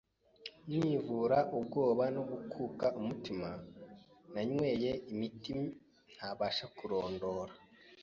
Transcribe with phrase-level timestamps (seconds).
[0.77, 3.47] nivura ubwoba no gukuka umutima.
[4.33, 5.51] Nanyweye imiti
[6.13, 7.53] ntabasha kurondora,